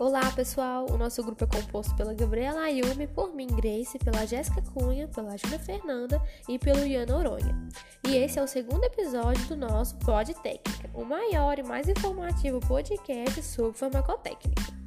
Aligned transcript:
Olá 0.00 0.32
pessoal, 0.32 0.86
o 0.90 0.96
nosso 0.96 1.22
grupo 1.22 1.44
é 1.44 1.46
composto 1.46 1.94
pela 1.94 2.14
Gabriela 2.14 2.62
Ayumi, 2.62 3.06
por 3.06 3.34
mim 3.34 3.48
Grace, 3.48 3.98
pela 3.98 4.26
Jéssica 4.26 4.62
Cunha, 4.62 5.06
pela 5.06 5.36
Júlia 5.36 5.58
Fernanda 5.58 6.18
e 6.48 6.58
pelo 6.58 6.86
Ian 6.86 7.04
Noronha. 7.04 7.68
E 8.08 8.16
esse 8.16 8.38
é 8.38 8.42
o 8.42 8.46
segundo 8.46 8.82
episódio 8.82 9.46
do 9.46 9.56
nosso 9.56 9.98
Pod 9.98 10.32
Técnica, 10.36 10.88
o 10.94 11.04
maior 11.04 11.58
e 11.58 11.62
mais 11.62 11.86
informativo 11.86 12.60
podcast 12.60 13.42
sobre 13.42 13.76
farmacotécnica. 13.76 14.79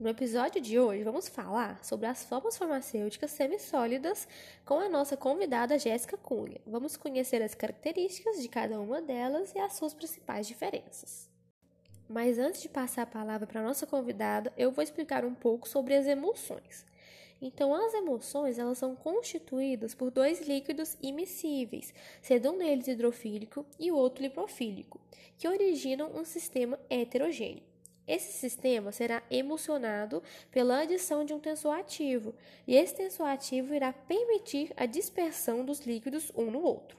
No 0.00 0.08
episódio 0.08 0.60
de 0.60 0.78
hoje, 0.78 1.02
vamos 1.02 1.26
falar 1.26 1.84
sobre 1.84 2.06
as 2.06 2.22
formas 2.22 2.56
farmacêuticas 2.56 3.32
semissólidas 3.32 4.28
com 4.64 4.78
a 4.78 4.88
nossa 4.88 5.16
convidada 5.16 5.76
Jéssica 5.76 6.16
Cunha. 6.16 6.60
Vamos 6.64 6.96
conhecer 6.96 7.42
as 7.42 7.52
características 7.52 8.40
de 8.40 8.48
cada 8.48 8.80
uma 8.80 9.02
delas 9.02 9.52
e 9.56 9.58
as 9.58 9.72
suas 9.72 9.92
principais 9.92 10.46
diferenças. 10.46 11.28
Mas 12.08 12.38
antes 12.38 12.62
de 12.62 12.68
passar 12.68 13.02
a 13.02 13.06
palavra 13.06 13.44
para 13.44 13.60
a 13.60 13.64
nossa 13.64 13.88
convidada, 13.88 14.52
eu 14.56 14.70
vou 14.70 14.84
explicar 14.84 15.24
um 15.24 15.34
pouco 15.34 15.68
sobre 15.68 15.96
as 15.96 16.06
emulsões. 16.06 16.86
Então, 17.42 17.74
as 17.74 17.92
emulsões 17.92 18.56
elas 18.56 18.78
são 18.78 18.94
constituídas 18.94 19.96
por 19.96 20.12
dois 20.12 20.46
líquidos 20.46 20.96
imissíveis, 21.02 21.92
sendo 22.22 22.52
um 22.52 22.58
deles 22.58 22.86
hidrofílico 22.86 23.66
e 23.80 23.90
o 23.90 23.96
outro 23.96 24.22
liprofílico, 24.22 25.00
que 25.36 25.48
originam 25.48 26.12
um 26.14 26.24
sistema 26.24 26.78
heterogêneo. 26.88 27.77
Esse 28.08 28.32
sistema 28.32 28.90
será 28.90 29.22
emulsionado 29.30 30.22
pela 30.50 30.80
adição 30.80 31.26
de 31.26 31.34
um 31.34 31.38
tensor 31.38 31.78
ativo, 31.78 32.34
e 32.66 32.74
esse 32.74 32.94
tensor 32.94 33.26
ativo 33.26 33.74
irá 33.74 33.92
permitir 33.92 34.72
a 34.78 34.86
dispersão 34.86 35.62
dos 35.62 35.80
líquidos 35.80 36.32
um 36.34 36.50
no 36.50 36.62
outro. 36.62 36.96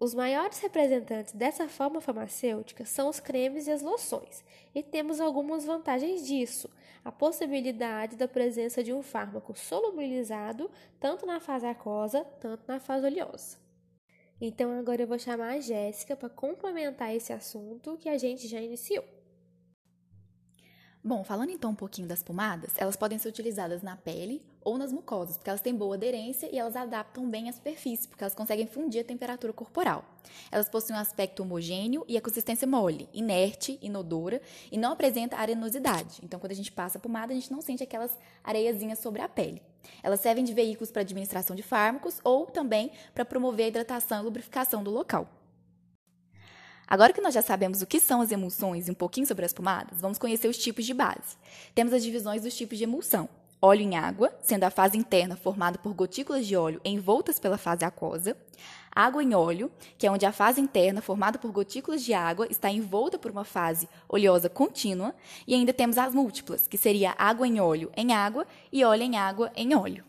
Os 0.00 0.14
maiores 0.14 0.58
representantes 0.60 1.34
dessa 1.34 1.68
forma 1.68 2.00
farmacêutica 2.00 2.86
são 2.86 3.10
os 3.10 3.20
cremes 3.20 3.66
e 3.66 3.70
as 3.70 3.82
loções, 3.82 4.42
e 4.74 4.82
temos 4.82 5.20
algumas 5.20 5.66
vantagens 5.66 6.26
disso. 6.26 6.70
A 7.04 7.12
possibilidade 7.12 8.16
da 8.16 8.26
presença 8.26 8.82
de 8.82 8.92
um 8.92 9.02
fármaco 9.02 9.54
solubilizado 9.54 10.70
tanto 10.98 11.26
na 11.26 11.40
fase 11.40 11.66
aquosa, 11.66 12.24
tanto 12.40 12.64
na 12.66 12.80
fase 12.80 13.06
oleosa. 13.06 13.58
Então 14.40 14.78
agora 14.78 15.02
eu 15.02 15.06
vou 15.06 15.18
chamar 15.18 15.54
a 15.54 15.60
Jéssica 15.60 16.16
para 16.16 16.28
complementar 16.28 17.14
esse 17.14 17.32
assunto 17.32 17.96
que 17.98 18.08
a 18.08 18.18
gente 18.18 18.48
já 18.48 18.60
iniciou. 18.60 19.15
Bom, 21.06 21.22
falando 21.22 21.50
então 21.50 21.70
um 21.70 21.74
pouquinho 21.76 22.08
das 22.08 22.20
pomadas, 22.20 22.72
elas 22.76 22.96
podem 22.96 23.16
ser 23.16 23.28
utilizadas 23.28 23.80
na 23.80 23.94
pele 23.96 24.42
ou 24.60 24.76
nas 24.76 24.90
mucosas, 24.90 25.36
porque 25.36 25.48
elas 25.48 25.62
têm 25.62 25.72
boa 25.72 25.94
aderência 25.94 26.52
e 26.52 26.58
elas 26.58 26.74
adaptam 26.74 27.30
bem 27.30 27.48
à 27.48 27.52
superfície, 27.52 28.08
porque 28.08 28.24
elas 28.24 28.34
conseguem 28.34 28.66
fundir 28.66 29.02
a 29.02 29.04
temperatura 29.04 29.52
corporal. 29.52 30.04
Elas 30.50 30.68
possuem 30.68 30.98
um 30.98 31.00
aspecto 31.00 31.44
homogêneo 31.44 32.04
e 32.08 32.16
a 32.16 32.20
consistência 32.20 32.66
mole, 32.66 33.08
inerte, 33.14 33.78
inodora 33.80 34.42
e 34.72 34.76
não 34.76 34.94
apresenta 34.94 35.36
arenosidade. 35.36 36.18
Então, 36.24 36.40
quando 36.40 36.50
a 36.50 36.56
gente 36.56 36.72
passa 36.72 36.98
a 36.98 37.00
pomada, 37.00 37.32
a 37.32 37.36
gente 37.36 37.52
não 37.52 37.62
sente 37.62 37.84
aquelas 37.84 38.18
areiazinhas 38.42 38.98
sobre 38.98 39.22
a 39.22 39.28
pele. 39.28 39.62
Elas 40.02 40.18
servem 40.18 40.42
de 40.42 40.52
veículos 40.52 40.90
para 40.90 41.02
administração 41.02 41.54
de 41.54 41.62
fármacos 41.62 42.18
ou 42.24 42.46
também 42.46 42.90
para 43.14 43.24
promover 43.24 43.66
a 43.66 43.68
hidratação 43.68 44.22
e 44.22 44.24
lubrificação 44.24 44.82
do 44.82 44.90
local. 44.90 45.30
Agora 46.88 47.12
que 47.12 47.20
nós 47.20 47.34
já 47.34 47.42
sabemos 47.42 47.82
o 47.82 47.86
que 47.86 47.98
são 47.98 48.20
as 48.20 48.30
emulsões 48.30 48.86
e 48.86 48.90
um 48.90 48.94
pouquinho 48.94 49.26
sobre 49.26 49.44
as 49.44 49.52
pomadas, 49.52 50.00
vamos 50.00 50.18
conhecer 50.18 50.46
os 50.46 50.56
tipos 50.56 50.86
de 50.86 50.94
base. 50.94 51.36
Temos 51.74 51.92
as 51.92 52.02
divisões 52.02 52.42
dos 52.42 52.56
tipos 52.56 52.78
de 52.78 52.84
emulsão. 52.84 53.28
Óleo 53.60 53.82
em 53.82 53.96
água, 53.96 54.32
sendo 54.42 54.64
a 54.64 54.70
fase 54.70 54.96
interna 54.96 55.34
formada 55.34 55.78
por 55.78 55.92
gotículas 55.94 56.46
de 56.46 56.54
óleo 56.54 56.80
envoltas 56.84 57.40
pela 57.40 57.58
fase 57.58 57.84
aquosa. 57.84 58.36
Água 58.94 59.22
em 59.22 59.34
óleo, 59.34 59.70
que 59.98 60.06
é 60.06 60.10
onde 60.10 60.24
a 60.24 60.32
fase 60.32 60.60
interna, 60.60 61.02
formada 61.02 61.38
por 61.38 61.50
gotículas 61.50 62.04
de 62.04 62.14
água, 62.14 62.46
está 62.50 62.70
envolta 62.70 63.18
por 63.18 63.30
uma 63.30 63.44
fase 63.44 63.88
oleosa 64.08 64.48
contínua. 64.48 65.14
E 65.46 65.54
ainda 65.54 65.72
temos 65.72 65.98
as 65.98 66.14
múltiplas, 66.14 66.68
que 66.68 66.78
seria 66.78 67.14
água 67.18 67.48
em 67.48 67.58
óleo 67.58 67.90
em 67.96 68.12
água 68.12 68.46
e 68.70 68.84
óleo 68.84 69.02
em 69.02 69.16
água 69.16 69.50
em 69.56 69.74
óleo. 69.74 70.04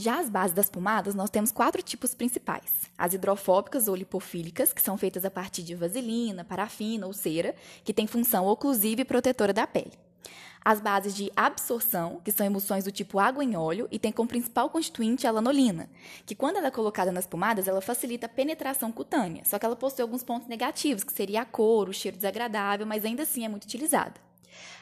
Já 0.00 0.20
as 0.20 0.30
bases 0.30 0.54
das 0.54 0.70
pomadas, 0.70 1.12
nós 1.12 1.28
temos 1.28 1.50
quatro 1.50 1.82
tipos 1.82 2.14
principais. 2.14 2.88
As 2.96 3.14
hidrofóbicas 3.14 3.88
ou 3.88 3.96
lipofílicas, 3.96 4.72
que 4.72 4.80
são 4.80 4.96
feitas 4.96 5.24
a 5.24 5.30
partir 5.30 5.64
de 5.64 5.74
vaselina, 5.74 6.44
parafina 6.44 7.04
ou 7.04 7.12
cera, 7.12 7.52
que 7.82 7.92
tem 7.92 8.06
função 8.06 8.46
oclusiva 8.46 9.00
e 9.00 9.04
protetora 9.04 9.52
da 9.52 9.66
pele. 9.66 9.90
As 10.64 10.80
bases 10.80 11.16
de 11.16 11.32
absorção, 11.34 12.20
que 12.24 12.30
são 12.30 12.46
emulsões 12.46 12.84
do 12.84 12.92
tipo 12.92 13.18
água 13.18 13.42
em 13.42 13.56
óleo 13.56 13.88
e 13.90 13.98
tem 13.98 14.12
como 14.12 14.28
principal 14.28 14.70
constituinte 14.70 15.26
a 15.26 15.32
lanolina, 15.32 15.90
que 16.24 16.36
quando 16.36 16.58
ela 16.58 16.68
é 16.68 16.70
colocada 16.70 17.10
nas 17.10 17.26
pomadas, 17.26 17.66
ela 17.66 17.80
facilita 17.80 18.26
a 18.26 18.28
penetração 18.28 18.92
cutânea, 18.92 19.44
só 19.44 19.58
que 19.58 19.66
ela 19.66 19.74
possui 19.74 20.02
alguns 20.02 20.22
pontos 20.22 20.46
negativos, 20.46 21.02
que 21.02 21.12
seria 21.12 21.42
a 21.42 21.44
cor, 21.44 21.88
o 21.88 21.92
cheiro 21.92 22.16
desagradável, 22.16 22.86
mas 22.86 23.04
ainda 23.04 23.24
assim 23.24 23.44
é 23.44 23.48
muito 23.48 23.64
utilizada. 23.64 24.27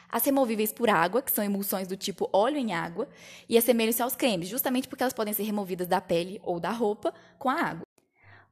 As 0.09 0.23
removíveis 0.23 0.71
por 0.71 0.89
água, 0.89 1.21
que 1.21 1.31
são 1.31 1.43
emulsões 1.43 1.87
do 1.87 1.97
tipo 1.97 2.29
óleo 2.31 2.57
em 2.57 2.73
água, 2.73 3.07
e 3.49 3.57
assemelham-se 3.57 4.01
aos 4.01 4.15
cremes, 4.15 4.47
justamente 4.47 4.87
porque 4.87 5.03
elas 5.03 5.13
podem 5.13 5.33
ser 5.33 5.43
removidas 5.43 5.87
da 5.87 5.99
pele 5.99 6.39
ou 6.43 6.59
da 6.59 6.71
roupa 6.71 7.13
com 7.37 7.49
a 7.49 7.55
água. 7.55 7.81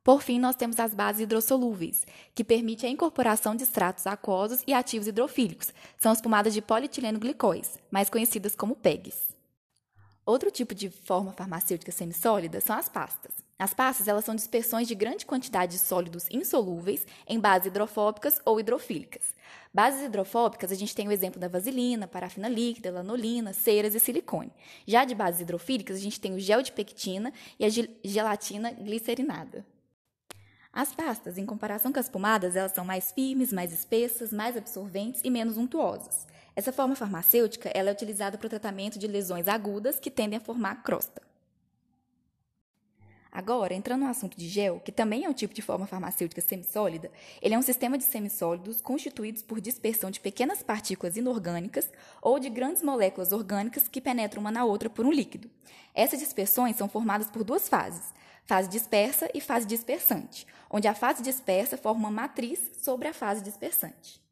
Por 0.04 0.22
fim, 0.22 0.40
nós 0.40 0.56
temos 0.56 0.80
as 0.80 0.94
bases 0.94 1.22
hidrossolúveis, 1.22 2.06
que 2.36 2.44
permitem 2.44 2.90
a 2.90 2.94
incorporação 2.94 3.56
de 3.56 3.64
extratos 3.64 4.06
aquosos 4.06 4.64
e 4.68 4.74
ativos 4.74 5.08
hidrofílicos. 5.08 5.74
São 5.98 6.12
as 6.12 6.22
pomadas 6.22 6.54
de 6.54 6.62
polietileno 6.62 7.20
glicóis, 7.20 7.80
mais 7.90 8.08
conhecidas 8.08 8.56
como 8.56 8.76
PEGs. 8.76 9.34
Outro 10.24 10.52
tipo 10.52 10.76
de 10.76 10.90
forma 10.90 11.32
farmacêutica 11.34 11.92
semissólida 11.92 12.62
são 12.62 12.78
as 12.78 12.90
pastas. 12.90 13.45
As 13.58 13.74
pastas 13.74 14.10
elas 14.10 14.26
são 14.26 14.36
dispersões 14.36 14.86
de 14.86 14.94
grande 14.94 15.26
quantidade 15.26 15.74
de 15.74 15.80
sólidos 15.80 16.28
insolúveis 16.30 17.08
em 17.26 17.40
bases 17.40 17.68
hidrofóbicas 17.68 18.42
ou 18.44 18.60
hidrofílicas. 18.60 19.34
Bases 19.74 20.04
hidrofóbicas, 20.04 20.74
a 20.74 20.76
gente 20.76 20.94
tem 20.94 21.08
o 21.08 21.12
exemplo 21.12 21.40
da 21.40 21.48
vaselina, 21.48 22.06
parafina 22.06 22.50
líquida, 22.50 22.92
lanolina, 22.92 23.54
ceras 23.54 23.96
e 23.96 24.00
silicone. 24.00 24.52
Já 24.86 25.06
de 25.06 25.16
bases 25.16 25.40
hidrofílicas, 25.40 25.96
a 25.96 26.00
gente 26.00 26.20
tem 26.20 26.34
o 26.34 26.40
gel 26.40 26.62
de 26.62 26.74
pectina 26.74 27.32
e 27.58 27.64
a 27.66 27.70
gelatina 28.04 28.72
glicerinada. 28.72 29.66
As 30.74 30.94
pastas, 30.94 31.38
em 31.38 31.46
comparação 31.46 31.94
com 31.94 32.00
as 32.02 32.10
pomadas, 32.10 32.58
elas 32.58 32.74
são 32.74 32.84
mais 32.84 33.14
firmes, 33.14 33.54
mais 33.54 33.72
espessas, 33.72 34.34
mais 34.34 34.58
absorventes 34.58 35.22
e 35.24 35.30
menos 35.30 35.56
untuosas. 35.56 36.28
Essa 36.54 36.74
forma 36.74 36.94
farmacêutica 36.94 37.72
ela 37.74 37.90
é 37.90 37.94
utilizada 37.94 38.38
para 38.38 38.48
o 38.48 38.50
tratamento 38.50 39.00
de 39.00 39.08
lesões 39.08 39.48
agudas 39.48 39.98
que 39.98 40.12
tendem 40.12 40.36
a 40.36 40.42
formar 40.42 40.84
crosta. 40.84 41.22
Agora, 43.36 43.74
entrando 43.74 44.04
no 44.04 44.10
assunto 44.10 44.38
de 44.38 44.48
gel, 44.48 44.80
que 44.80 44.94
também 44.94 45.26
é 45.26 45.30
um 45.30 45.34
tipo 45.34 45.54
de 45.54 45.62
forma 45.62 45.86
farmacêutica 45.86 46.40
semissólida, 46.40 47.12
ele 47.42 47.54
é 47.54 47.60
um 47.60 47.62
sistema 47.62 47.98
de 47.98 48.06
semissólidos 48.06 48.80
constituídos 48.80 49.42
por 49.42 49.60
dispersão 49.60 50.10
de 50.10 50.22
pequenas 50.22 50.64
partículas 50.64 51.18
inorgânicas 51.18 51.92
ou 52.22 52.40
de 52.40 52.50
grandes 52.50 52.82
moléculas 52.82 53.34
orgânicas 53.34 53.90
que 53.90 54.00
penetram 54.00 54.40
uma 54.40 54.52
na 54.52 54.64
outra 54.64 54.90
por 54.90 55.06
um 55.06 55.12
líquido. 55.12 55.52
Essas 55.94 56.20
dispersões 56.20 56.78
são 56.78 56.88
formadas 56.88 57.30
por 57.30 57.44
duas 57.44 57.68
fases, 57.68 58.14
fase 58.46 58.70
dispersa 58.70 59.30
e 59.34 59.42
fase 59.42 59.68
dispersante, 59.68 60.48
onde 60.70 60.88
a 60.88 60.96
fase 60.96 61.22
dispersa 61.22 61.76
forma 61.76 62.08
uma 62.08 62.22
matriz 62.22 62.72
sobre 62.82 63.10
a 63.10 63.14
fase 63.14 63.44
dispersante. 63.44 64.24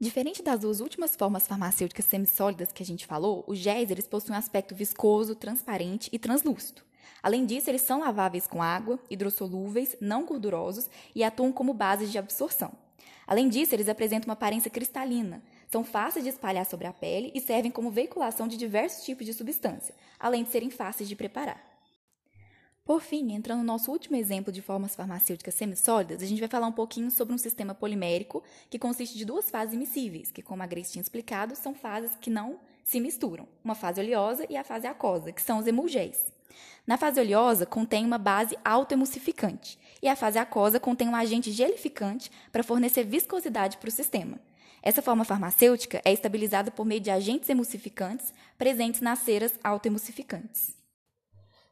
Diferente 0.00 0.42
das 0.42 0.60
duas 0.60 0.80
últimas 0.80 1.14
formas 1.14 1.46
farmacêuticas 1.46 2.06
semissólidas 2.06 2.72
que 2.72 2.82
a 2.82 2.86
gente 2.86 3.04
falou, 3.04 3.44
os 3.46 3.58
géis 3.58 3.90
eles 3.90 4.08
possuem 4.08 4.34
um 4.34 4.38
aspecto 4.38 4.74
viscoso, 4.74 5.34
transparente 5.34 6.08
e 6.10 6.18
translúcido. 6.18 6.86
Além 7.22 7.44
disso, 7.44 7.70
eles 7.70 7.82
são 7.82 8.00
laváveis 8.00 8.46
com 8.46 8.62
água, 8.62 8.98
hidrossolúveis, 9.10 9.96
não 10.00 10.24
gordurosos 10.24 10.88
e 11.14 11.24
atuam 11.24 11.52
como 11.52 11.74
bases 11.74 12.10
de 12.10 12.18
absorção. 12.18 12.72
Além 13.26 13.48
disso, 13.48 13.74
eles 13.74 13.88
apresentam 13.88 14.28
uma 14.28 14.34
aparência 14.34 14.70
cristalina, 14.70 15.42
são 15.68 15.82
fáceis 15.82 16.24
de 16.24 16.30
espalhar 16.30 16.64
sobre 16.64 16.86
a 16.86 16.92
pele 16.92 17.32
e 17.34 17.40
servem 17.40 17.70
como 17.70 17.90
veiculação 17.90 18.46
de 18.46 18.56
diversos 18.56 19.04
tipos 19.04 19.26
de 19.26 19.34
substância, 19.34 19.94
além 20.18 20.44
de 20.44 20.50
serem 20.50 20.70
fáceis 20.70 21.08
de 21.08 21.16
preparar. 21.16 21.60
Por 22.84 23.02
fim, 23.02 23.32
entrando 23.32 23.58
no 23.58 23.64
nosso 23.64 23.90
último 23.90 24.14
exemplo 24.14 24.52
de 24.52 24.62
formas 24.62 24.94
farmacêuticas 24.94 25.56
semissólidas, 25.56 26.22
a 26.22 26.26
gente 26.26 26.38
vai 26.38 26.48
falar 26.48 26.68
um 26.68 26.72
pouquinho 26.72 27.10
sobre 27.10 27.34
um 27.34 27.38
sistema 27.38 27.74
polimérico 27.74 28.44
que 28.70 28.78
consiste 28.78 29.18
de 29.18 29.24
duas 29.24 29.50
fases 29.50 29.74
imissíveis, 29.74 30.30
que, 30.30 30.40
como 30.40 30.62
a 30.62 30.66
Grace 30.66 30.92
tinha 30.92 31.02
explicado, 31.02 31.56
são 31.56 31.74
fases 31.74 32.14
que 32.20 32.30
não 32.30 32.60
se 32.84 33.00
misturam, 33.00 33.48
uma 33.64 33.74
fase 33.74 34.00
oleosa 34.00 34.46
e 34.48 34.56
a 34.56 34.62
fase 34.62 34.86
aquosa, 34.86 35.32
que 35.32 35.42
são 35.42 35.58
os 35.58 35.66
emulgéis. 35.66 36.35
Na 36.86 36.96
fase 36.96 37.20
oleosa, 37.20 37.66
contém 37.66 38.04
uma 38.04 38.18
base 38.18 38.56
autoemulsificante, 38.64 39.78
e 40.00 40.08
a 40.08 40.14
fase 40.14 40.38
aquosa 40.38 40.78
contém 40.78 41.08
um 41.08 41.16
agente 41.16 41.50
gelificante 41.50 42.30
para 42.52 42.62
fornecer 42.62 43.04
viscosidade 43.04 43.76
para 43.78 43.88
o 43.88 43.92
sistema. 43.92 44.38
Essa 44.82 45.02
forma 45.02 45.24
farmacêutica 45.24 46.00
é 46.04 46.12
estabilizada 46.12 46.70
por 46.70 46.86
meio 46.86 47.00
de 47.00 47.10
agentes 47.10 47.48
emulsificantes 47.48 48.32
presentes 48.56 49.00
nas 49.00 49.18
ceras 49.18 49.58
autoemulsificantes. 49.64 50.76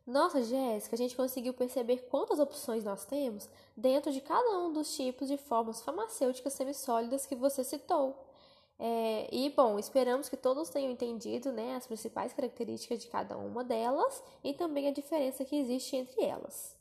Nossa, 0.06 0.42
Jéssica, 0.42 0.96
a 0.96 0.98
gente 0.98 1.16
conseguiu 1.16 1.54
perceber 1.54 2.08
quantas 2.10 2.38
opções 2.38 2.84
nós 2.84 3.06
temos 3.06 3.48
dentro 3.76 4.12
de 4.12 4.20
cada 4.20 4.58
um 4.58 4.72
dos 4.72 4.94
tipos 4.94 5.28
de 5.28 5.38
formas 5.38 5.80
farmacêuticas 5.80 6.52
semissólidas 6.52 7.24
que 7.24 7.34
você 7.34 7.64
citou. 7.64 8.33
É, 8.78 9.28
e 9.32 9.50
bom, 9.50 9.78
esperamos 9.78 10.28
que 10.28 10.36
todos 10.36 10.68
tenham 10.68 10.90
entendido 10.90 11.52
né, 11.52 11.76
as 11.76 11.86
principais 11.86 12.32
características 12.32 13.00
de 13.00 13.08
cada 13.08 13.36
uma 13.36 13.62
delas 13.62 14.22
e 14.42 14.52
também 14.52 14.88
a 14.88 14.92
diferença 14.92 15.44
que 15.44 15.56
existe 15.56 15.96
entre 15.96 16.24
elas. 16.24 16.76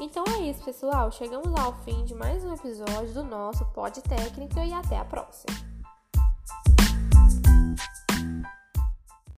Então 0.00 0.24
é 0.28 0.48
isso, 0.48 0.64
pessoal. 0.64 1.10
Chegamos 1.10 1.52
ao 1.58 1.74
fim 1.82 2.04
de 2.04 2.14
mais 2.14 2.44
um 2.44 2.54
episódio 2.54 3.12
do 3.12 3.24
nosso 3.24 3.64
Pod 3.72 4.00
Técnica 4.02 4.64
e 4.64 4.72
até 4.72 4.96
a 4.96 5.04
próxima. 5.04 5.67